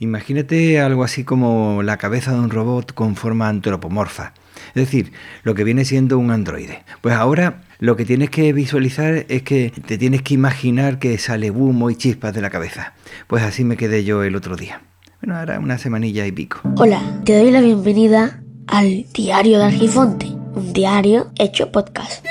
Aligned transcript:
Imagínate 0.00 0.80
algo 0.80 1.02
así 1.02 1.24
como 1.24 1.82
la 1.82 1.96
cabeza 1.96 2.32
de 2.32 2.38
un 2.38 2.50
robot 2.50 2.94
con 2.94 3.16
forma 3.16 3.48
antropomorfa. 3.48 4.32
Es 4.68 4.74
decir, 4.74 5.12
lo 5.42 5.54
que 5.54 5.64
viene 5.64 5.84
siendo 5.84 6.18
un 6.18 6.30
androide. 6.30 6.84
Pues 7.00 7.14
ahora 7.16 7.62
lo 7.80 7.96
que 7.96 8.04
tienes 8.04 8.30
que 8.30 8.52
visualizar 8.52 9.26
es 9.28 9.42
que 9.42 9.72
te 9.86 9.98
tienes 9.98 10.22
que 10.22 10.34
imaginar 10.34 10.98
que 11.00 11.18
sale 11.18 11.50
humo 11.50 11.90
y 11.90 11.96
chispas 11.96 12.32
de 12.32 12.40
la 12.40 12.50
cabeza. 12.50 12.94
Pues 13.26 13.42
así 13.42 13.64
me 13.64 13.76
quedé 13.76 14.04
yo 14.04 14.22
el 14.22 14.36
otro 14.36 14.56
día. 14.56 14.82
Bueno, 15.20 15.36
ahora 15.36 15.58
una 15.58 15.78
semanilla 15.78 16.26
y 16.26 16.32
pico. 16.32 16.60
Hola, 16.76 17.02
te 17.24 17.36
doy 17.36 17.50
la 17.50 17.60
bienvenida 17.60 18.40
al 18.68 19.06
Diario 19.12 19.58
de 19.58 19.64
Argifonte, 19.64 20.26
un 20.26 20.72
diario 20.72 21.32
hecho 21.38 21.72
podcast. 21.72 22.24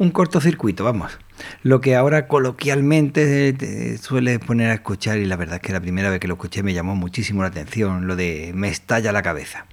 un 0.00 0.10
cortocircuito, 0.10 0.82
vamos. 0.82 1.18
Lo 1.62 1.82
que 1.82 1.94
ahora 1.94 2.26
coloquialmente 2.26 3.52
te 3.52 3.98
suele 3.98 4.38
poner 4.38 4.70
a 4.70 4.74
escuchar, 4.74 5.18
y 5.18 5.26
la 5.26 5.36
verdad 5.36 5.56
es 5.56 5.60
que 5.60 5.74
la 5.74 5.80
primera 5.80 6.08
vez 6.08 6.18
que 6.18 6.26
lo 6.26 6.34
escuché 6.34 6.62
me 6.62 6.72
llamó 6.72 6.96
muchísimo 6.96 7.42
la 7.42 7.48
atención, 7.48 8.06
lo 8.06 8.16
de 8.16 8.52
me 8.54 8.68
estalla 8.68 9.12
la 9.12 9.20
cabeza. 9.20 9.66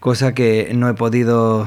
Cosa 0.00 0.34
que 0.34 0.70
no 0.74 0.86
he 0.86 0.92
podido 0.92 1.66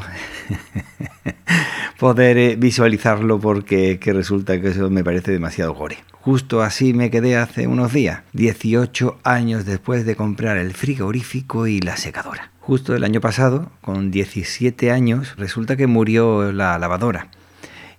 poder 2.00 2.38
eh, 2.38 2.56
visualizarlo 2.56 3.40
porque 3.40 3.98
que 3.98 4.14
resulta 4.14 4.62
que 4.62 4.70
eso 4.70 4.92
me 4.92 5.04
parece 5.04 5.32
demasiado 5.32 5.74
gore. 5.74 5.98
Justo 6.12 6.62
así 6.62 6.94
me 6.94 7.10
quedé 7.10 7.36
hace 7.36 7.66
unos 7.66 7.94
días, 7.94 8.22
18 8.34 9.22
años 9.24 9.66
después 9.66 10.06
de 10.06 10.16
comprar 10.16 10.58
el 10.58 10.74
frigorífico 10.74 11.66
y 11.66 11.80
la 11.80 11.98
secadora. 11.98 12.52
Justo 12.60 12.96
el 12.96 13.04
año 13.04 13.22
pasado, 13.22 13.72
con 13.82 14.12
17 14.12 14.92
años, 14.92 15.34
resulta 15.36 15.76
que 15.76 15.88
murió 15.88 16.52
la 16.52 16.78
lavadora 16.78 17.28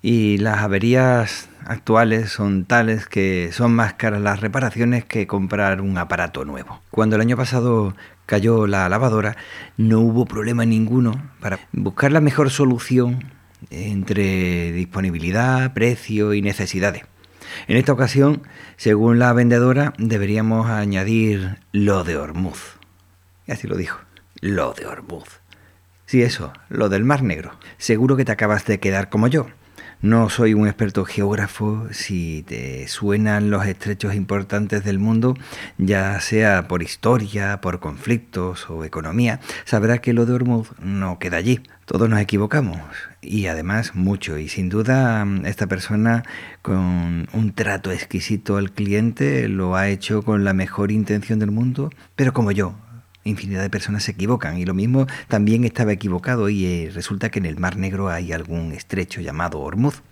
y 0.03 0.39
las 0.39 0.59
averías 0.59 1.49
actuales 1.65 2.31
son 2.31 2.65
tales 2.65 3.07
que 3.07 3.51
son 3.53 3.73
más 3.73 3.95
caras 3.95 4.21
las 4.21 4.41
reparaciones 4.41 5.05
que 5.05 5.29
comprar 5.29 5.81
un 5.81 5.97
aparato 5.97 6.45
nuevo. 6.45 6.83
Cuando 6.91 7.15
el 7.15 7.23
año 7.23 7.37
pasado 7.37 7.95
cayó 8.27 8.67
la 8.67 8.89
lavadora, 8.89 9.37
no 9.77 10.01
hubo 10.01 10.27
problema 10.27 10.65
ninguno 10.65 11.31
para 11.41 11.61
buscar 11.73 12.11
la 12.11 12.21
mejor 12.21 12.51
solución 12.51 13.33
entre 13.71 14.73
disponibilidad, 14.73 15.73
precio 15.73 16.35
y 16.35 16.43
necesidades. 16.43 17.05
En 17.69 17.77
esta 17.77 17.93
ocasión, 17.93 18.43
según 18.77 19.21
la 19.21 19.33
vendedora, 19.33 19.93
deberíamos 19.99 20.69
añadir 20.69 21.59
lo 21.71 22.03
de 22.03 22.17
Hormuz. 22.17 22.79
Y 23.47 23.53
así 23.53 23.69
lo 23.69 23.77
dijo, 23.77 24.01
lo 24.41 24.73
de 24.73 24.87
Hormuz. 24.87 25.41
Sí, 26.07 26.23
eso, 26.23 26.53
lo 26.69 26.89
del 26.89 27.05
Mar 27.05 27.23
Negro. 27.23 27.53
Seguro 27.79 28.17
que 28.17 28.25
te 28.25 28.33
acabas 28.33 28.67
de 28.67 28.81
quedar 28.81 29.09
como 29.09 29.29
yo 29.29 29.47
no 30.03 30.29
soy 30.29 30.53
un 30.53 30.67
experto 30.67 31.05
geógrafo, 31.05 31.87
si 31.93 32.43
te 32.43 32.89
suenan 32.89 33.51
los 33.51 33.65
estrechos 33.67 34.15
importantes 34.15 34.85
del 34.85 34.99
mundo, 34.99 35.37
ya 35.79 36.21
sea 36.21 36.67
por 36.67 36.83
historia, 36.83 37.61
por 37.61 37.79
conflictos 37.79 38.69
o 38.69 38.85
economía, 38.85 39.39
sabrás 39.65 40.01
que 40.01 40.13
lo 40.13 40.27
de 40.27 40.35
Hormuz 40.35 40.71
no 40.81 41.21
queda 41.21 41.37
allí. 41.37 41.61
Todos 41.87 42.09
nos 42.09 42.21
equivocamos 42.21 42.79
y 43.21 43.47
además 43.47 43.95
mucho. 43.95 44.39
Y 44.39 44.49
sin 44.49 44.69
duda 44.69 45.27
esta 45.45 45.69
persona 45.69 46.25
con 46.63 47.29
un 47.33 47.53
trato 47.55 47.93
exquisito 47.93 48.57
al 48.57 48.73
cliente 48.73 49.49
lo 49.49 49.77
ha 49.77 49.89
hecho 49.89 50.23
con 50.23 50.43
la 50.43 50.53
mejor 50.53 50.91
intención 50.91 51.39
del 51.39 51.51
mundo, 51.53 51.91
pero 52.17 52.33
como 52.33 52.51
yo, 52.51 52.75
infinidad 53.25 53.63
de 53.63 53.71
personas 53.71 54.05
se 54.05 54.13
equivocan 54.13 54.59
y 54.59 54.65
lo 54.65 54.75
mismo 54.75 55.07
también 55.29 55.65
estaba 55.65 55.93
equivocado 55.93 56.49
y 56.49 56.65
eh, 56.65 56.91
resulta 56.93 57.31
que 57.31 57.39
en 57.39 57.47
el 57.47 57.59
Mar 57.59 57.77
Negro 57.77 58.09
hay 58.09 58.33
algún 58.33 58.73
estrecho 58.73 59.21
llamado 59.21 59.61
Hormuz 59.61 60.03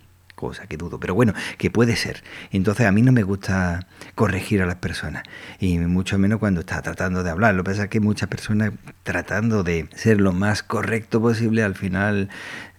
cosa 0.41 0.65
que 0.65 0.75
dudo, 0.75 0.99
pero 0.99 1.13
bueno, 1.13 1.33
que 1.59 1.69
puede 1.69 1.95
ser. 1.95 2.23
Entonces 2.51 2.87
a 2.87 2.91
mí 2.91 3.03
no 3.03 3.11
me 3.11 3.21
gusta 3.21 3.87
corregir 4.15 4.61
a 4.63 4.65
las 4.65 4.77
personas, 4.77 5.23
y 5.59 5.77
mucho 5.77 6.17
menos 6.17 6.39
cuando 6.39 6.61
está 6.61 6.81
tratando 6.81 7.21
de 7.23 7.29
hablar. 7.29 7.53
Lo 7.53 7.63
que 7.63 7.71
pasa 7.71 7.83
es 7.83 7.89
que 7.89 7.99
muchas 7.99 8.27
personas 8.27 8.71
tratando 9.03 9.63
de 9.63 9.87
ser 9.95 10.19
lo 10.19 10.33
más 10.33 10.63
correcto 10.63 11.21
posible, 11.21 11.63
al 11.63 11.75
final 11.75 12.29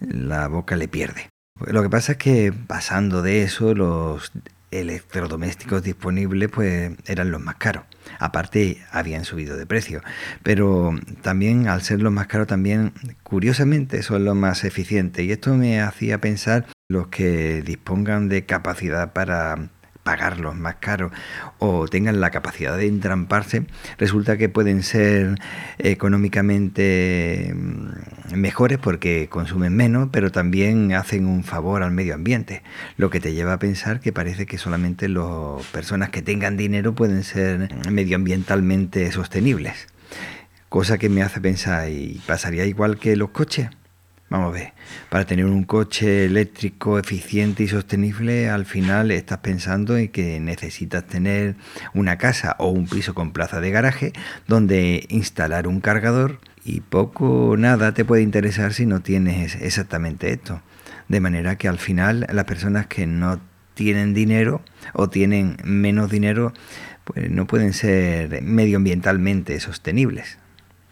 la 0.01 0.49
boca 0.49 0.75
le 0.75 0.89
pierde. 0.89 1.29
Lo 1.65 1.81
que 1.81 1.89
pasa 1.89 2.13
es 2.13 2.17
que 2.17 2.51
pasando 2.51 3.21
de 3.21 3.43
eso, 3.43 3.73
los 3.73 4.33
electrodomésticos 4.79 5.83
disponibles 5.83 6.49
pues 6.49 6.91
eran 7.05 7.31
los 7.31 7.41
más 7.41 7.55
caros. 7.55 7.83
Aparte 8.19 8.77
habían 8.91 9.25
subido 9.25 9.57
de 9.57 9.65
precio, 9.65 10.01
pero 10.43 10.91
también 11.21 11.67
al 11.67 11.81
ser 11.81 12.01
los 12.01 12.11
más 12.11 12.27
caros 12.27 12.47
también 12.47 12.93
curiosamente 13.23 14.03
son 14.03 14.25
los 14.25 14.35
más 14.35 14.63
eficientes 14.63 15.25
y 15.25 15.31
esto 15.31 15.55
me 15.55 15.81
hacía 15.81 16.19
pensar 16.19 16.65
los 16.89 17.07
que 17.07 17.61
dispongan 17.61 18.29
de 18.29 18.45
capacidad 18.45 19.13
para 19.13 19.69
pagarlos 20.03 20.55
más 20.55 20.75
caros 20.75 21.11
o 21.59 21.87
tengan 21.87 22.19
la 22.19 22.29
capacidad 22.29 22.77
de 22.77 22.87
entramparse, 22.87 23.65
resulta 23.97 24.37
que 24.37 24.49
pueden 24.49 24.83
ser 24.83 25.39
económicamente 25.79 27.53
mm, 27.55 28.35
mejores 28.35 28.77
porque 28.77 29.27
consumen 29.29 29.75
menos, 29.75 30.09
pero 30.11 30.31
también 30.31 30.93
hacen 30.93 31.25
un 31.25 31.43
favor 31.43 31.83
al 31.83 31.91
medio 31.91 32.13
ambiente, 32.13 32.63
lo 32.97 33.09
que 33.09 33.19
te 33.19 33.33
lleva 33.33 33.53
a 33.53 33.59
pensar 33.59 33.99
que 33.99 34.11
parece 34.11 34.45
que 34.45 34.57
solamente 34.57 35.07
las 35.07 35.65
personas 35.71 36.09
que 36.09 36.21
tengan 36.21 36.57
dinero 36.57 36.93
pueden 36.93 37.23
ser 37.23 37.73
medioambientalmente 37.89 39.11
sostenibles. 39.11 39.87
Cosa 40.69 40.97
que 40.97 41.07
me 41.07 41.21
hace 41.21 41.39
pensar, 41.39 41.89
¿y 41.89 42.19
pasaría 42.25 42.65
igual 42.65 42.97
que 42.97 43.15
los 43.15 43.29
coches? 43.29 43.69
Vamos 44.33 44.49
a 44.49 44.59
ver, 44.59 44.73
para 45.11 45.25
tener 45.25 45.45
un 45.45 45.63
coche 45.63 46.25
eléctrico 46.25 46.97
eficiente 46.97 47.61
y 47.61 47.67
sostenible, 47.67 48.49
al 48.49 48.65
final 48.65 49.11
estás 49.11 49.37
pensando 49.37 49.95
en 49.95 50.07
que 50.07 50.39
necesitas 50.39 51.05
tener 51.05 51.55
una 51.93 52.17
casa 52.17 52.55
o 52.57 52.69
un 52.69 52.87
piso 52.87 53.13
con 53.13 53.31
plaza 53.31 53.61
de 53.61 53.69
garaje 53.69 54.11
donde 54.47 55.05
instalar 55.09 55.67
un 55.67 55.81
cargador 55.81 56.39
y 56.65 56.81
poco 56.81 57.49
o 57.49 57.57
nada 57.57 57.93
te 57.93 58.05
puede 58.05 58.23
interesar 58.23 58.73
si 58.73 58.87
no 58.87 59.01
tienes 59.03 59.53
exactamente 59.53 60.31
esto. 60.31 60.63
De 61.09 61.19
manera 61.19 61.59
que 61.59 61.67
al 61.67 61.77
final 61.77 62.25
las 62.33 62.45
personas 62.45 62.87
que 62.87 63.05
no 63.05 63.39
tienen 63.75 64.15
dinero 64.15 64.63
o 64.93 65.11
tienen 65.11 65.57
menos 65.63 66.09
dinero, 66.09 66.53
pues 67.03 67.29
no 67.29 67.45
pueden 67.45 67.71
ser 67.71 68.41
medioambientalmente 68.41 69.59
sostenibles. 69.59 70.39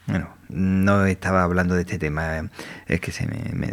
Bueno, 0.05 0.29
no 0.51 1.05
estaba 1.05 1.43
hablando 1.43 1.75
de 1.75 1.81
este 1.81 1.97
tema, 1.97 2.49
es 2.87 2.99
que 2.99 3.11
se 3.11 3.25
me, 3.25 3.51
me. 3.53 3.71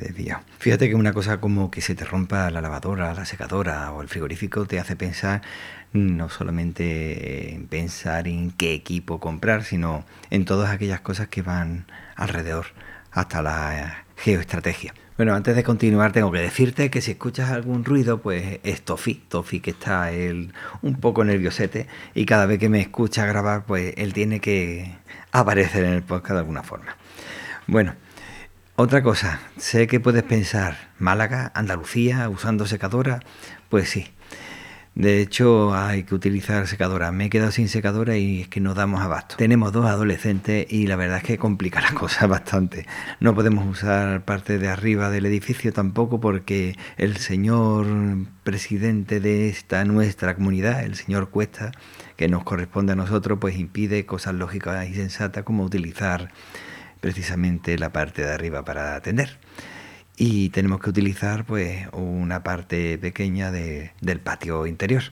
Fíjate 0.59 0.89
que 0.89 0.95
una 0.95 1.13
cosa 1.13 1.41
como 1.41 1.71
que 1.71 1.81
se 1.81 1.95
te 1.95 2.05
rompa 2.05 2.51
la 2.51 2.61
lavadora, 2.61 3.15
la 3.15 3.25
secadora 3.25 3.93
o 3.93 4.03
el 4.03 4.09
frigorífico 4.09 4.67
te 4.67 4.79
hace 4.79 4.97
pensar 4.97 5.43
no 5.93 6.29
solamente 6.29 7.55
en 7.55 7.67
pensar 7.67 8.29
en 8.29 8.51
qué 8.51 8.75
equipo 8.75 9.21
comprar, 9.21 9.65
sino 9.65 10.05
en 10.31 10.45
todas 10.45 10.71
aquellas 10.71 11.01
cosas 11.01 11.29
que 11.29 11.43
van 11.43 11.87
alrededor, 12.15 12.67
hasta 13.21 13.43
la 13.43 14.05
geoestrategia. 14.17 14.95
Bueno, 15.17 15.35
antes 15.35 15.57
de 15.57 15.65
continuar 15.65 16.13
tengo 16.13 16.31
que 16.31 16.39
decirte 16.39 16.91
que 16.91 17.01
si 17.01 17.11
escuchas 17.11 17.51
algún 17.51 17.85
ruido, 17.85 18.19
pues 18.23 18.61
es 18.63 18.83
Tofi, 18.83 19.15
Tofi 19.15 19.59
que 19.59 19.71
está 19.71 20.13
él 20.13 20.53
un 20.81 21.01
poco 21.01 21.25
nerviosete 21.25 21.89
y 22.15 22.25
cada 22.25 22.47
vez 22.47 22.61
que 22.61 22.69
me 22.69 22.81
escucha 22.81 23.27
grabar, 23.27 23.65
pues 23.65 23.95
él 23.97 24.13
tiene 24.13 24.39
que 24.39 24.97
aparecer 25.33 25.85
en 25.85 25.95
el 25.95 26.03
podcast 26.03 26.35
de 26.35 26.39
alguna 26.39 26.63
forma. 26.63 26.97
Bueno, 27.67 27.97
otra 28.77 29.03
cosa, 29.03 29.41
sé 29.57 29.89
que 29.89 29.99
puedes 29.99 30.23
pensar, 30.23 30.91
Málaga, 30.99 31.51
Andalucía, 31.53 32.29
usando 32.29 32.65
secadora, 32.65 33.19
pues 33.69 33.89
sí, 33.89 34.07
de 34.95 35.21
hecho, 35.21 35.75
hay 35.75 36.03
que 36.03 36.15
utilizar 36.15 36.67
secadora. 36.67 37.13
Me 37.13 37.27
he 37.27 37.31
quedado 37.31 37.53
sin 37.53 37.69
secadora 37.69 38.17
y 38.17 38.43
es 38.43 38.49
que 38.49 38.61
no 38.61 38.75
damos 38.75 39.01
abasto. 39.01 39.37
Tenemos 39.37 39.73
dos 39.73 39.87
adolescentes 39.87 40.67
y 40.71 40.89
la 40.89 40.97
verdad 40.97 41.19
es 41.19 41.23
que 41.23 41.39
complica 41.39 41.81
la 41.83 41.93
cosa 41.93 42.27
bastante. 42.27 42.87
No 43.21 43.35
podemos 43.35 43.65
usar 43.67 44.25
parte 44.25 44.59
de 44.59 44.69
arriba 44.69 45.11
del 45.11 45.27
edificio 45.27 45.73
tampoco 45.73 46.21
porque 46.21 46.77
el 46.97 47.17
señor 47.17 47.87
presidente 48.43 49.21
de 49.21 49.49
esta 49.49 49.85
nuestra 49.85 50.35
comunidad, 50.35 50.83
el 50.83 50.97
señor 50.97 51.31
Cuesta, 51.31 51.71
que 52.17 52.29
nos 52.29 52.43
corresponde 52.43 52.93
a 52.93 52.97
nosotros, 52.97 53.39
pues 53.41 53.57
impide 53.57 54.05
cosas 54.05 54.35
lógicas 54.35 54.89
y 54.89 54.95
sensatas 54.95 55.45
como 55.45 55.63
utilizar 55.63 56.33
precisamente 57.01 57.79
la 57.79 57.93
parte 57.93 58.23
de 58.23 58.33
arriba 58.33 58.65
para 58.65 58.97
atender 58.97 59.39
y 60.19 60.49
tenemos 60.51 60.81
que 60.81 60.91
utilizar 60.91 61.45
pues 61.45 61.87
una 61.93 62.43
parte 62.43 62.99
pequeña 62.99 63.53
del 63.53 64.21
patio 64.21 64.67
interior 64.67 65.05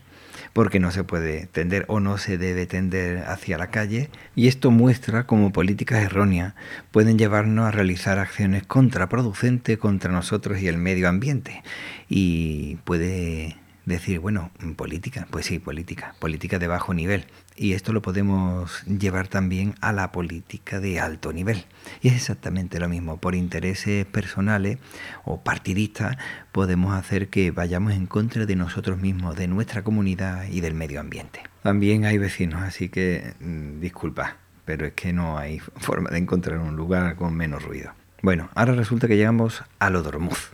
porque 0.53 0.81
no 0.81 0.91
se 0.91 1.05
puede 1.05 1.47
tender 1.47 1.85
o 1.88 2.00
no 2.00 2.19
se 2.19 2.38
debe 2.38 2.67
tender 2.67 3.19
hacia 3.26 3.56
la 3.56 3.70
calle 3.70 4.11
y 4.35 4.49
esto 4.49 4.70
muestra 4.70 5.26
cómo 5.26 5.53
políticas 5.53 6.03
erróneas 6.03 6.55
pueden 6.91 7.19
llevarnos 7.19 7.67
a 7.67 7.70
realizar 7.70 8.19
acciones 8.19 8.67
contraproducentes 8.67 9.79
contra 9.79 10.11
nosotros 10.11 10.61
y 10.61 10.69
el 10.69 10.76
medio 10.76 11.08
ambiente 11.08 11.62
y 12.08 12.76
puede 12.85 13.56
decir, 13.86 14.18
bueno, 14.18 14.50
política, 14.76 15.26
pues 15.30 15.46
sí, 15.46 15.58
política, 15.58 16.14
política 16.18 16.58
de 16.58 16.66
bajo 16.66 16.92
nivel. 16.92 17.24
Y 17.56 17.72
esto 17.72 17.92
lo 17.92 18.02
podemos 18.02 18.82
llevar 18.84 19.28
también 19.28 19.74
a 19.80 19.92
la 19.92 20.12
política 20.12 20.80
de 20.80 21.00
alto 21.00 21.32
nivel. 21.32 21.64
Y 22.02 22.08
es 22.08 22.14
exactamente 22.14 22.80
lo 22.80 22.88
mismo. 22.88 23.16
Por 23.18 23.34
intereses 23.34 24.04
personales 24.04 24.78
o 25.24 25.40
partidistas 25.40 26.16
podemos 26.52 26.94
hacer 26.94 27.28
que 27.28 27.52
vayamos 27.52 27.92
en 27.92 28.06
contra 28.06 28.44
de 28.44 28.56
nosotros 28.56 28.98
mismos, 28.98 29.36
de 29.36 29.46
nuestra 29.46 29.82
comunidad 29.82 30.46
y 30.50 30.60
del 30.60 30.74
medio 30.74 31.00
ambiente. 31.00 31.40
También 31.62 32.04
hay 32.04 32.18
vecinos, 32.18 32.62
así 32.62 32.88
que 32.88 33.34
mm, 33.40 33.80
disculpa, 33.80 34.36
pero 34.64 34.86
es 34.86 34.94
que 34.94 35.12
no 35.12 35.38
hay 35.38 35.58
forma 35.76 36.10
de 36.10 36.18
encontrar 36.18 36.58
un 36.58 36.76
lugar 36.76 37.14
con 37.14 37.34
menos 37.34 37.62
ruido. 37.62 37.92
Bueno, 38.20 38.50
ahora 38.56 38.72
resulta 38.72 39.06
que 39.06 39.16
llegamos 39.16 39.62
a 39.78 39.90
Lodormuz, 39.90 40.50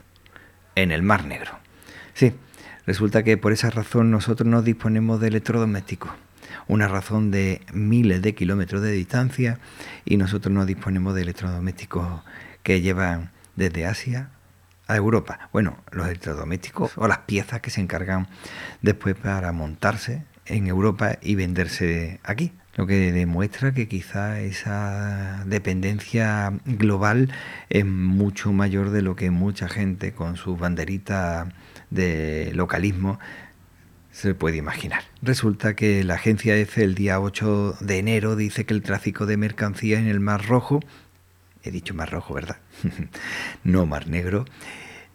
en 0.75 0.91
el 0.91 1.01
Mar 1.01 1.25
Negro. 1.25 1.51
Sí, 2.13 2.33
resulta 2.85 3.23
que 3.23 3.37
por 3.37 3.51
esa 3.51 3.69
razón 3.69 4.11
nosotros 4.11 4.47
no 4.47 4.61
disponemos 4.61 5.19
de 5.19 5.27
electrodomésticos 5.29 6.11
una 6.67 6.87
razón 6.87 7.31
de 7.31 7.61
miles 7.73 8.21
de 8.21 8.35
kilómetros 8.35 8.81
de 8.81 8.91
distancia 8.91 9.59
y 10.05 10.17
nosotros 10.17 10.53
no 10.53 10.65
disponemos 10.65 11.15
de 11.15 11.21
electrodomésticos 11.21 12.21
que 12.63 12.81
llevan 12.81 13.31
desde 13.55 13.85
Asia 13.85 14.29
a 14.87 14.95
Europa. 14.95 15.49
Bueno, 15.51 15.77
los 15.91 16.07
electrodomésticos 16.07 16.97
o 16.97 17.07
las 17.07 17.19
piezas 17.19 17.61
que 17.61 17.69
se 17.69 17.81
encargan 17.81 18.27
después 18.81 19.15
para 19.15 19.51
montarse 19.51 20.23
en 20.45 20.67
Europa 20.67 21.17
y 21.21 21.35
venderse 21.35 22.19
aquí. 22.23 22.53
Lo 22.75 22.87
que 22.87 23.11
demuestra 23.11 23.71
que 23.73 23.87
quizá 23.87 24.41
esa 24.41 25.43
dependencia 25.45 26.51
global 26.65 27.31
es 27.69 27.85
mucho 27.85 28.51
mayor 28.51 28.89
de 28.89 29.03
lo 29.03 29.15
que 29.15 29.29
mucha 29.29 29.69
gente 29.69 30.13
con 30.13 30.37
sus 30.37 30.57
banderitas 30.57 31.49
de 31.93 32.51
localismo 32.53 33.19
se 34.11 34.35
puede 34.35 34.57
imaginar. 34.57 35.03
Resulta 35.21 35.75
que 35.75 36.03
la 36.03 36.15
agencia 36.15 36.55
EFE 36.55 36.83
el 36.83 36.95
día 36.95 37.19
8 37.19 37.77
de 37.79 37.97
enero 37.97 38.35
dice 38.35 38.65
que 38.65 38.73
el 38.73 38.83
tráfico 38.83 39.25
de 39.25 39.37
mercancías 39.37 39.99
en 39.99 40.07
el 40.07 40.19
Mar 40.19 40.45
Rojo, 40.45 40.79
he 41.63 41.71
dicho 41.71 41.93
Mar 41.93 42.11
Rojo, 42.11 42.35
¿verdad? 42.35 42.57
no 43.63 43.85
Mar 43.85 44.07
Negro, 44.07 44.45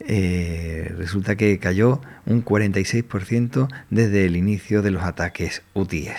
eh, 0.01 0.93
resulta 0.97 1.37
que 1.37 1.59
cayó 1.59 2.01
un 2.27 2.45
46% 2.45 3.69
desde 3.91 4.27
el 4.27 4.37
inicio 4.37 4.83
de 4.83 4.91
los 4.91 5.03
ataques 5.03 5.63
UTIES. 5.75 6.19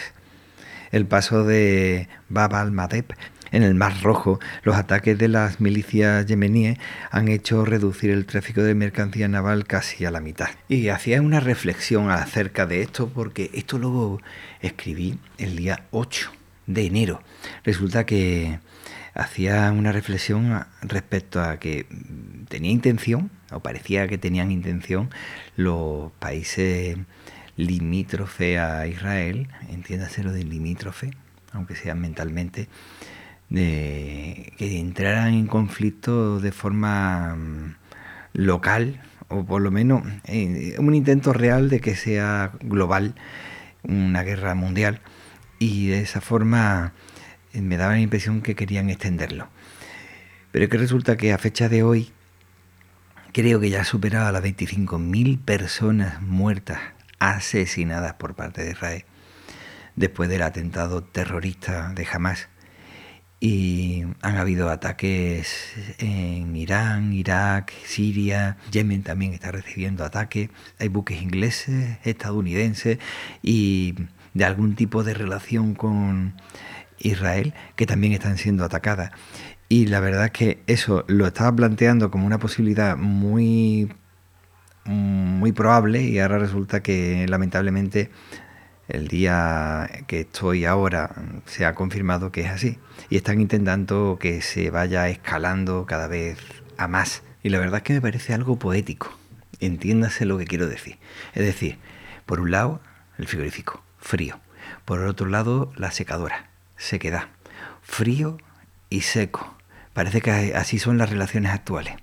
El 0.91 1.05
paso 1.05 1.43
de 1.43 2.07
Bab 2.29 2.55
al-Madeb 2.55 3.05
en 3.51 3.63
el 3.63 3.75
Mar 3.75 3.93
Rojo, 4.01 4.39
los 4.63 4.75
ataques 4.75 5.17
de 5.17 5.27
las 5.27 5.59
milicias 5.59 6.25
yemeníes 6.25 6.77
han 7.11 7.27
hecho 7.27 7.65
reducir 7.65 8.09
el 8.11 8.25
tráfico 8.25 8.61
de 8.61 8.75
mercancía 8.75 9.27
naval 9.27 9.65
casi 9.65 10.05
a 10.05 10.11
la 10.11 10.19
mitad. 10.19 10.49
Y 10.67 10.89
hacía 10.89 11.21
una 11.21 11.39
reflexión 11.39 12.11
acerca 12.11 12.65
de 12.65 12.81
esto 12.81 13.09
porque 13.09 13.49
esto 13.53 13.77
lo 13.77 14.19
escribí 14.61 15.17
el 15.37 15.55
día 15.55 15.85
8 15.91 16.31
de 16.67 16.85
enero. 16.85 17.21
Resulta 17.63 18.05
que 18.05 18.59
hacía 19.13 19.71
una 19.71 19.91
reflexión 19.91 20.65
respecto 20.81 21.41
a 21.41 21.57
que 21.57 21.85
tenía 22.47 22.71
intención, 22.71 23.31
o 23.51 23.59
parecía 23.59 24.07
que 24.07 24.17
tenían 24.17 24.51
intención, 24.51 25.09
los 25.55 26.11
países 26.13 26.97
limítrofe 27.57 28.57
a 28.59 28.87
Israel, 28.87 29.49
entiéndase 29.69 30.23
lo 30.23 30.31
de 30.31 30.43
limítrofe, 30.43 31.11
aunque 31.51 31.75
sea 31.75 31.95
mentalmente, 31.95 32.69
de 33.49 34.53
que 34.57 34.79
entraran 34.79 35.33
en 35.33 35.47
conflicto 35.47 36.39
de 36.39 36.51
forma 36.51 37.35
mm, 37.35 37.75
local 38.33 39.01
o 39.27 39.45
por 39.45 39.61
lo 39.61 39.71
menos 39.71 40.03
eh, 40.25 40.75
un 40.79 40.93
intento 40.93 41.33
real 41.33 41.69
de 41.69 41.79
que 41.79 41.95
sea 41.95 42.51
global 42.61 43.15
una 43.83 44.23
guerra 44.23 44.55
mundial 44.55 45.01
y 45.59 45.87
de 45.87 46.01
esa 46.01 46.21
forma 46.21 46.93
eh, 47.53 47.61
me 47.61 47.77
daba 47.77 47.93
la 47.93 47.99
impresión 47.99 48.41
que 48.41 48.55
querían 48.55 48.89
extenderlo. 48.89 49.49
Pero 50.51 50.67
que 50.69 50.77
resulta 50.77 51.17
que 51.17 51.33
a 51.33 51.37
fecha 51.37 51.69
de 51.69 51.83
hoy 51.83 52.11
creo 53.33 53.59
que 53.59 53.69
ya 53.69 53.81
ha 53.81 53.85
superado 53.85 54.27
a 54.27 54.31
las 54.31 54.43
25.000 54.43 55.39
personas 55.39 56.21
muertas, 56.21 56.79
asesinadas 57.19 58.13
por 58.13 58.35
parte 58.35 58.63
de 58.63 58.71
Israel, 58.71 59.05
después 59.95 60.29
del 60.29 60.41
atentado 60.41 61.03
terrorista 61.03 61.93
de 61.93 62.07
Hamas 62.11 62.49
y 63.39 64.03
han 64.21 64.37
habido 64.37 64.69
ataques 64.69 65.73
en 65.97 66.55
Irán, 66.55 67.13
Irak, 67.13 67.71
Siria, 67.85 68.57
Yemen 68.71 69.03
también 69.03 69.33
está 69.33 69.51
recibiendo 69.51 70.03
ataques. 70.03 70.49
Hay 70.77 70.89
buques 70.89 71.21
ingleses, 71.21 71.97
estadounidenses 72.03 72.99
y 73.41 73.95
de 74.33 74.45
algún 74.45 74.75
tipo 74.75 75.03
de 75.03 75.13
relación 75.13 75.73
con 75.73 76.33
Israel 76.99 77.53
que 77.75 77.85
también 77.85 78.13
están 78.13 78.37
siendo 78.37 78.65
atacadas. 78.65 79.11
Y 79.69 79.85
la 79.85 79.99
verdad 80.01 80.25
es 80.25 80.31
que 80.31 80.63
eso 80.67 81.05
lo 81.07 81.27
estaba 81.27 81.55
planteando 81.55 82.11
como 82.11 82.25
una 82.25 82.39
posibilidad 82.39 82.97
muy, 82.97 83.93
muy 84.85 85.51
probable 85.53 86.01
y 86.03 86.19
ahora 86.19 86.39
resulta 86.39 86.81
que 86.81 87.25
lamentablemente 87.29 88.09
el 88.89 89.07
día 89.07 89.89
que 90.07 90.21
estoy 90.21 90.65
ahora 90.65 91.11
se 91.45 91.65
ha 91.65 91.75
confirmado 91.75 92.31
que 92.31 92.41
es 92.41 92.49
así. 92.49 92.77
Y 93.09 93.17
están 93.17 93.39
intentando 93.39 94.17
que 94.19 94.41
se 94.41 94.71
vaya 94.71 95.07
escalando 95.09 95.85
cada 95.85 96.07
vez 96.07 96.37
a 96.77 96.87
más. 96.87 97.23
Y 97.43 97.49
la 97.49 97.59
verdad 97.59 97.77
es 97.77 97.83
que 97.83 97.93
me 97.93 98.01
parece 98.01 98.33
algo 98.33 98.57
poético. 98.57 99.17
Entiéndase 99.59 100.25
lo 100.25 100.37
que 100.37 100.45
quiero 100.45 100.67
decir. 100.67 100.97
Es 101.33 101.45
decir, 101.45 101.77
por 102.25 102.39
un 102.39 102.51
lado, 102.51 102.81
el 103.17 103.27
frigorífico, 103.27 103.83
frío. 103.99 104.39
Por 104.85 105.01
otro 105.01 105.27
lado, 105.27 105.71
la 105.75 105.91
secadora, 105.91 106.49
sequedad. 106.75 107.25
Frío 107.81 108.37
y 108.89 109.01
seco. 109.01 109.55
Parece 109.93 110.21
que 110.21 110.53
así 110.55 110.79
son 110.79 110.97
las 110.97 111.09
relaciones 111.09 111.51
actuales. 111.51 111.95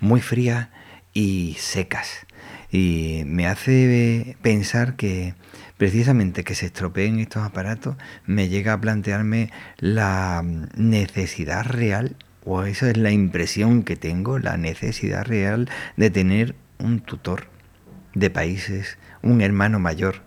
Muy 0.00 0.20
frías 0.20 0.68
y 1.14 1.56
secas. 1.58 2.26
Y 2.70 3.22
me 3.26 3.46
hace 3.46 4.36
pensar 4.42 4.96
que 4.96 5.34
precisamente 5.76 6.44
que 6.44 6.54
se 6.54 6.66
estropeen 6.66 7.18
estos 7.18 7.42
aparatos 7.42 7.96
me 8.26 8.48
llega 8.48 8.72
a 8.72 8.80
plantearme 8.80 9.50
la 9.78 10.42
necesidad 10.76 11.64
real, 11.64 12.16
o 12.44 12.62
esa 12.62 12.90
es 12.90 12.96
la 12.96 13.10
impresión 13.10 13.82
que 13.82 13.96
tengo, 13.96 14.38
la 14.38 14.56
necesidad 14.56 15.24
real 15.24 15.68
de 15.96 16.10
tener 16.10 16.54
un 16.78 17.00
tutor 17.00 17.48
de 18.14 18.30
países, 18.30 18.98
un 19.22 19.40
hermano 19.40 19.78
mayor. 19.78 20.22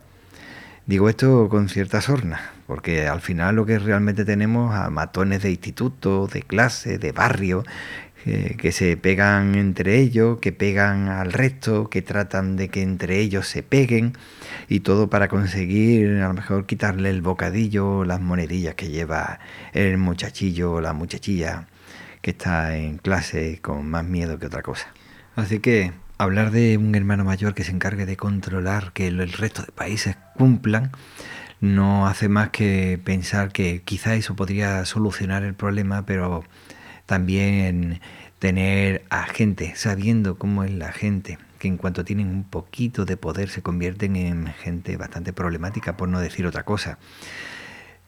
Digo 0.85 1.07
esto 1.07 1.49
con 1.49 1.69
cierta 1.69 2.01
sorna, 2.01 2.51
porque 2.65 3.07
al 3.07 3.21
final 3.21 3.55
lo 3.55 3.65
que 3.65 3.77
realmente 3.77 4.25
tenemos 4.25 4.73
a 4.73 4.89
matones 4.89 5.43
de 5.43 5.51
instituto, 5.51 6.27
de 6.27 6.41
clase, 6.41 6.97
de 6.97 7.11
barrio, 7.11 7.63
que 8.23 8.71
se 8.71 8.97
pegan 8.97 9.55
entre 9.55 9.99
ellos, 9.99 10.39
que 10.39 10.51
pegan 10.51 11.07
al 11.07 11.31
resto, 11.31 11.89
que 11.89 12.01
tratan 12.01 12.57
de 12.57 12.69
que 12.69 12.81
entre 12.81 13.19
ellos 13.19 13.47
se 13.47 13.63
peguen 13.63 14.13
y 14.67 14.81
todo 14.81 15.09
para 15.09 15.27
conseguir 15.27 16.21
a 16.21 16.27
lo 16.27 16.33
mejor 16.33 16.65
quitarle 16.65 17.09
el 17.09 17.21
bocadillo, 17.21 18.03
las 18.05 18.21
monedillas 18.21 18.75
que 18.75 18.89
lleva 18.89 19.39
el 19.73 19.97
muchachillo 19.97 20.73
o 20.73 20.81
la 20.81 20.93
muchachilla 20.93 21.67
que 22.21 22.31
está 22.31 22.75
en 22.75 22.97
clase 22.97 23.59
con 23.61 23.89
más 23.89 24.03
miedo 24.03 24.37
que 24.37 24.47
otra 24.47 24.61
cosa. 24.61 24.93
Así 25.35 25.59
que 25.59 25.93
hablar 26.17 26.51
de 26.51 26.77
un 26.77 26.93
hermano 26.95 27.23
mayor 27.23 27.53
que 27.53 27.63
se 27.63 27.71
encargue 27.71 28.05
de 28.05 28.17
controlar 28.17 28.91
que 28.93 29.07
el 29.07 29.31
resto 29.31 29.61
de 29.61 29.71
países 29.71 30.17
cumplan 30.35 30.91
no 31.61 32.07
hace 32.07 32.29
más 32.29 32.49
que 32.49 32.99
pensar 33.03 33.51
que 33.51 33.81
quizá 33.83 34.15
eso 34.15 34.35
podría 34.35 34.85
solucionar 34.85 35.43
el 35.43 35.53
problema, 35.53 36.05
pero 36.05 36.43
también 37.09 38.01
tener 38.37 39.03
a 39.09 39.23
gente, 39.23 39.73
sabiendo 39.75 40.37
cómo 40.37 40.63
es 40.63 40.69
la 40.71 40.91
gente, 40.91 41.39
que 41.57 41.67
en 41.67 41.77
cuanto 41.77 42.05
tienen 42.05 42.27
un 42.27 42.43
poquito 42.43 43.03
de 43.03 43.17
poder 43.17 43.49
se 43.49 43.63
convierten 43.63 44.15
en 44.15 44.45
gente 44.45 44.95
bastante 44.95 45.33
problemática, 45.33 45.97
por 45.97 46.07
no 46.07 46.19
decir 46.19 46.45
otra 46.45 46.65
cosa. 46.65 46.99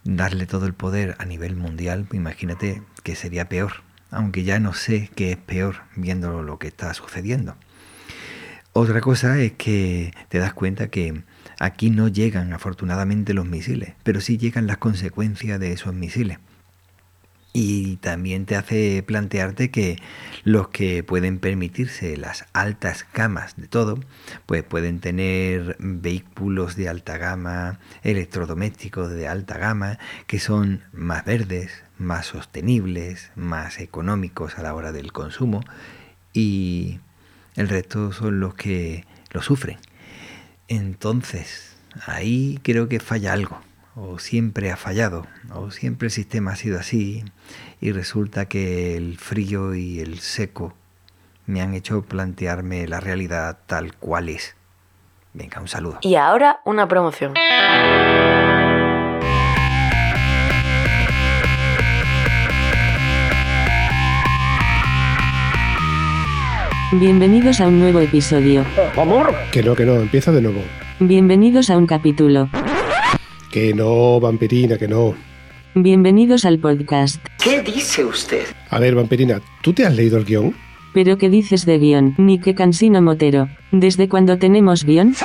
Darle 0.04 0.46
todo 0.46 0.68
el 0.68 0.76
poder 0.76 1.16
a 1.18 1.26
nivel 1.26 1.56
mundial, 1.56 2.06
imagínate 2.14 2.84
que 3.02 3.16
sería 3.16 3.50
peor, 3.50 3.82
aunque 4.12 4.44
ya 4.44 4.60
no 4.60 4.72
sé 4.74 5.10
qué 5.16 5.32
es 5.32 5.38
peor 5.38 5.78
viendo 5.96 6.44
lo 6.44 6.60
que 6.60 6.68
está 6.68 6.94
sucediendo. 6.94 7.56
Otra 8.74 9.02
cosa 9.02 9.40
es 9.40 9.54
que 9.54 10.14
te 10.30 10.38
das 10.38 10.54
cuenta 10.54 10.90
que 10.90 11.24
aquí 11.58 11.90
no 11.90 12.08
llegan 12.08 12.54
afortunadamente 12.54 13.34
los 13.34 13.48
misiles, 13.48 13.96
pero 14.04 14.22
sí 14.22 14.38
llegan 14.38 14.68
las 14.68 14.78
consecuencias 14.78 15.60
de 15.60 15.72
esos 15.72 15.96
misiles. 15.96 16.38
Y 17.54 17.98
también 17.98 18.46
te 18.46 18.56
hace 18.56 19.04
plantearte 19.04 19.72
que 19.72 19.98
los 20.46 20.70
que 20.70 21.04
pueden 21.04 21.40
permitirse 21.40 22.16
las 22.16 22.46
altas 22.54 23.06
gamas 23.14 23.58
de 23.58 23.68
todo, 23.68 24.00
pues 24.46 24.64
pueden 24.64 25.02
tener 25.02 25.76
vehículos 25.80 26.78
de 26.78 26.88
alta 26.88 27.18
gama, 27.18 27.80
electrodomésticos 28.04 29.12
de 29.12 29.28
alta 29.28 29.58
gama, 29.58 30.00
que 30.28 30.40
son 30.40 30.84
más 30.94 31.26
verdes, 31.26 31.84
más 31.98 32.28
sostenibles, 32.28 33.32
más 33.36 33.80
económicos 33.80 34.58
a 34.58 34.64
la 34.64 34.74
hora 34.74 34.94
del 34.94 35.12
consumo, 35.12 35.62
y 36.32 37.00
el 37.58 37.68
resto 37.68 38.14
son 38.14 38.40
los 38.40 38.56
que 38.56 39.06
lo 39.32 39.42
sufren. 39.42 39.78
Entonces, 40.70 41.76
ahí 42.06 42.62
creo 42.64 42.88
que 42.88 43.02
falla 43.02 43.34
algo, 43.34 43.62
o 43.96 44.20
siempre 44.20 44.72
ha 44.72 44.78
fallado, 44.78 45.28
o 45.54 45.72
siempre 45.72 46.08
el 46.08 46.12
sistema 46.12 46.52
ha 46.52 46.56
sido 46.56 46.80
así, 46.80 47.24
y 47.80 47.92
resulta 47.92 48.46
que 48.46 48.96
el 48.96 49.18
frío 49.18 49.76
y 49.76 50.00
el 50.00 50.20
seco 50.20 50.74
me 51.46 51.62
han 51.62 51.74
hecho 51.74 52.02
plantearme 52.04 52.88
la 52.88 53.00
realidad 53.00 53.60
tal 53.66 53.96
cual 53.96 54.30
es. 54.30 54.56
Venga, 55.34 55.60
un 55.60 55.68
saludo. 55.68 56.00
Y 56.02 56.16
ahora 56.16 56.60
una 56.66 56.88
promoción. 56.88 57.34
Bienvenidos 66.94 67.62
a 67.62 67.68
un 67.68 67.80
nuevo 67.80 68.02
episodio. 68.02 68.66
¡Amor! 68.98 69.34
Que 69.52 69.64
no, 69.64 69.76
que 69.76 69.86
no, 69.86 69.96
empieza 69.96 70.32
de 70.34 70.42
nuevo. 70.42 70.62
Bienvenidos 71.00 71.70
a 71.70 71.78
un 71.78 71.88
capítulo. 71.88 72.50
Que 73.52 73.74
no, 73.74 74.22
vampirina, 74.22 74.78
que 74.78 74.88
no. 74.88 75.14
Bienvenidos 75.76 76.46
al 76.46 76.58
podcast. 76.60 77.22
¿Qué 77.44 77.62
dice 77.62 78.06
usted? 78.06 78.46
A 78.70 78.80
ver, 78.80 78.96
vampirina, 78.96 79.42
¿tú 79.62 79.74
te 79.74 79.86
has 79.86 79.94
leído 79.94 80.18
el 80.18 80.24
guion? 80.24 80.56
¿Pero 80.94 81.18
qué 81.18 81.30
dices 81.30 81.66
de 81.66 81.78
guion? 81.78 82.16
Ni 82.18 82.40
que 82.40 82.56
cansino 82.56 83.02
motero. 83.02 83.50
¿Desde 83.74 84.08
cuándo 84.08 84.38
tenemos 84.38 84.86
guion? 84.86 85.16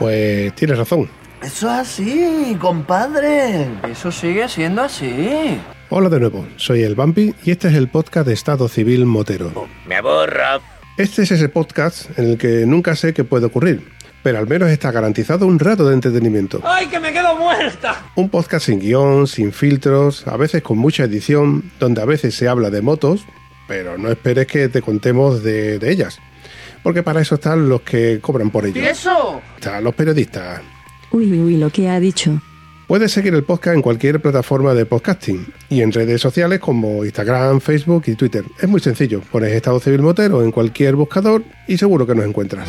Pues 0.00 0.52
tienes 0.56 0.76
razón. 0.76 1.08
Eso 1.40 1.68
es 1.68 1.78
así, 1.78 2.56
compadre. 2.60 3.68
Eso 3.88 4.10
sigue 4.10 4.48
siendo 4.48 4.82
así. 4.82 5.56
Hola 5.88 6.08
de 6.08 6.18
nuevo, 6.18 6.44
soy 6.56 6.82
el 6.82 6.96
Vampi 6.96 7.32
y 7.44 7.52
este 7.52 7.68
es 7.68 7.74
el 7.74 7.88
podcast 7.88 8.26
de 8.26 8.34
Estado 8.34 8.68
Civil 8.68 9.06
Motero. 9.06 9.68
Me 9.86 9.94
aborra. 9.96 10.60
Este 10.96 11.22
es 11.22 11.30
ese 11.30 11.48
podcast 11.48 12.18
en 12.18 12.30
el 12.30 12.38
que 12.38 12.66
nunca 12.66 12.96
sé 12.96 13.14
qué 13.14 13.22
puede 13.22 13.46
ocurrir, 13.46 13.86
pero 14.22 14.38
al 14.38 14.46
menos 14.46 14.70
está 14.70 14.90
garantizado 14.90 15.46
un 15.46 15.58
rato 15.58 15.88
de 15.88 15.94
entretenimiento. 15.94 16.60
¡Ay, 16.64 16.86
que 16.86 17.00
me 17.00 17.12
quedo 17.12 17.36
muerta! 17.36 18.06
Un 18.14 18.28
podcast 18.28 18.66
sin 18.66 18.78
guion, 18.80 19.26
sin 19.26 19.52
filtros, 19.52 20.26
a 20.26 20.36
veces 20.36 20.62
con 20.62 20.78
mucha 20.78 21.04
edición, 21.04 21.70
donde 21.80 22.02
a 22.02 22.04
veces 22.04 22.34
se 22.34 22.48
habla 22.48 22.70
de 22.70 22.82
motos, 22.82 23.24
pero 23.66 23.98
no 23.98 24.10
esperes 24.10 24.46
que 24.46 24.68
te 24.68 24.82
contemos 24.82 25.42
de, 25.42 25.78
de 25.78 25.90
ellas. 25.90 26.18
Porque 26.82 27.02
para 27.02 27.20
eso 27.20 27.36
están 27.36 27.68
los 27.68 27.82
que 27.82 28.20
cobran 28.20 28.50
por 28.50 28.66
ello. 28.66 28.80
¿Y 28.80 28.86
eso? 28.86 29.40
Están 29.56 29.84
los 29.84 29.94
periodistas. 29.94 30.60
Uy, 31.12 31.30
uy, 31.30 31.40
uy, 31.40 31.56
lo 31.56 31.70
que 31.70 31.88
ha 31.88 32.00
dicho. 32.00 32.40
Puedes 32.88 33.12
seguir 33.12 33.32
el 33.34 33.44
podcast 33.44 33.76
en 33.76 33.82
cualquier 33.82 34.20
plataforma 34.20 34.74
de 34.74 34.84
podcasting 34.84 35.46
y 35.70 35.80
en 35.80 35.92
redes 35.92 36.20
sociales 36.20 36.58
como 36.58 37.04
Instagram, 37.04 37.60
Facebook 37.60 38.02
y 38.06 38.16
Twitter. 38.16 38.44
Es 38.60 38.68
muy 38.68 38.80
sencillo, 38.80 39.20
pones 39.30 39.52
Estado 39.52 39.80
Civil 39.80 40.02
Motero 40.02 40.42
en 40.42 40.50
cualquier 40.50 40.96
buscador 40.96 41.42
y 41.68 41.78
seguro 41.78 42.06
que 42.06 42.14
nos 42.14 42.26
encuentras. 42.26 42.68